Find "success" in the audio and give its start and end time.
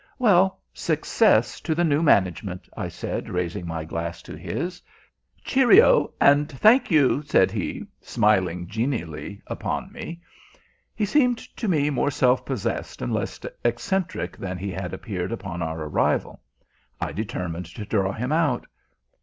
0.73-1.59